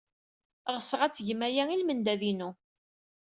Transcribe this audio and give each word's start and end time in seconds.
Ɣseɣ 0.75 0.99
ad 1.03 1.13
tgem 1.13 1.41
aya 1.47 1.63
i 1.69 1.77
lmendad-inu. 1.81 2.49